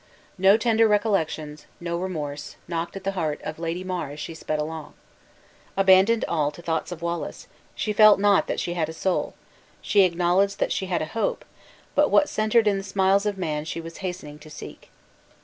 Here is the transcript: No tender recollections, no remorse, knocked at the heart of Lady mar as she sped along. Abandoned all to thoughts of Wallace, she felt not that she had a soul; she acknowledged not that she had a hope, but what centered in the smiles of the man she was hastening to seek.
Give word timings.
No 0.39 0.57
tender 0.57 0.87
recollections, 0.87 1.67
no 1.79 1.95
remorse, 1.95 2.55
knocked 2.67 2.95
at 2.95 3.03
the 3.03 3.11
heart 3.11 3.39
of 3.43 3.59
Lady 3.59 3.83
mar 3.83 4.09
as 4.09 4.19
she 4.19 4.33
sped 4.33 4.57
along. 4.57 4.95
Abandoned 5.77 6.25
all 6.27 6.49
to 6.49 6.61
thoughts 6.63 6.91
of 6.91 7.03
Wallace, 7.03 7.47
she 7.75 7.93
felt 7.93 8.19
not 8.19 8.47
that 8.47 8.59
she 8.59 8.73
had 8.73 8.89
a 8.89 8.93
soul; 8.93 9.35
she 9.79 10.01
acknowledged 10.01 10.53
not 10.55 10.65
that 10.65 10.71
she 10.71 10.87
had 10.87 11.03
a 11.03 11.13
hope, 11.13 11.45
but 11.93 12.09
what 12.09 12.29
centered 12.29 12.67
in 12.67 12.79
the 12.79 12.83
smiles 12.83 13.27
of 13.27 13.35
the 13.35 13.41
man 13.41 13.63
she 13.63 13.79
was 13.79 13.97
hastening 13.97 14.39
to 14.39 14.49
seek. 14.49 14.89